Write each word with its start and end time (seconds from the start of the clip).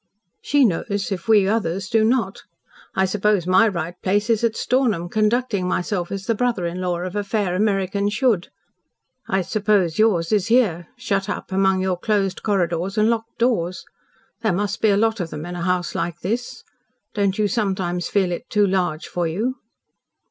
"She 0.41 0.65
knows 0.65 1.11
if 1.11 1.27
we 1.27 1.47
others 1.47 1.87
do 1.87 2.03
not. 2.03 2.41
I 2.95 3.05
suppose 3.05 3.45
my 3.45 3.67
right 3.67 3.93
place 4.01 4.31
is 4.31 4.43
at 4.43 4.57
Stornham, 4.57 5.09
conducting 5.09 5.67
myself 5.67 6.11
as 6.11 6.25
the 6.25 6.33
brother 6.33 6.65
in 6.65 6.81
law 6.81 7.01
of 7.01 7.15
a 7.15 7.23
fair 7.23 7.53
American 7.55 8.09
should. 8.09 8.47
I 9.27 9.43
suppose 9.43 9.99
yours 9.99 10.31
is 10.31 10.47
here 10.47 10.87
shut 10.97 11.29
up 11.29 11.51
among 11.51 11.81
your 11.83 11.97
closed 11.99 12.41
corridors 12.41 12.97
and 12.97 13.11
locked 13.11 13.37
doors. 13.37 13.85
There 14.41 14.51
must 14.53 14.81
be 14.81 14.89
a 14.89 14.97
lot 14.97 15.19
of 15.19 15.29
them 15.29 15.45
in 15.45 15.53
a 15.55 15.61
house 15.61 15.93
like 15.93 16.21
this. 16.21 16.63
Don't 17.13 17.37
you 17.37 17.47
sometimes 17.47 18.07
feel 18.09 18.31
it 18.31 18.49
too 18.49 18.65
large 18.65 19.05
for 19.05 19.27
you?" 19.27 19.57